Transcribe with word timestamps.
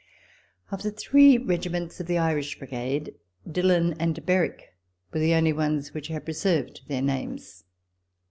Of 0.71 0.81
the 0.81 0.89
three 0.89 1.37
regiments 1.37 1.99
of 1.99 2.07
the 2.07 2.17
Irish 2.17 2.57
Brigade, 2.57 3.13
Dillon 3.47 3.93
and 3.99 4.25
Berwick 4.25 4.73
were 5.13 5.19
the 5.19 5.35
only 5.35 5.53
ones 5.53 5.93
which 5.93 6.07
had 6.07 6.25
preserved 6.25 6.81
their 6.87 7.03
names. 7.03 7.65